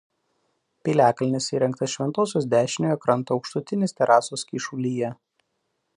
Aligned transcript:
Piliakalnis 0.87 1.49
įrengtas 1.57 1.93
Šventosios 1.97 2.49
dešiniojo 2.55 3.01
kranto 3.05 3.37
aukštutinės 3.37 3.95
terasos 4.01 4.51
kyšulyje. 4.53 5.13